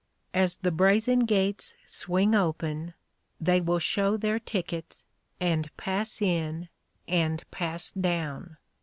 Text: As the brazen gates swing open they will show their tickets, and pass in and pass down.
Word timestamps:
As 0.33 0.55
the 0.55 0.71
brazen 0.71 1.25
gates 1.25 1.75
swing 1.85 2.33
open 2.33 2.95
they 3.39 3.61
will 3.61 3.77
show 3.77 4.17
their 4.17 4.39
tickets, 4.39 5.05
and 5.39 5.69
pass 5.77 6.23
in 6.23 6.69
and 7.07 7.43
pass 7.51 7.91
down. 7.91 8.57